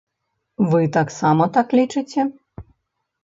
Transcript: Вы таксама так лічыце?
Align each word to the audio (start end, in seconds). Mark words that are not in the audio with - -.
Вы 0.69 0.79
таксама 0.95 1.43
так 1.57 1.75
лічыце? 1.79 2.21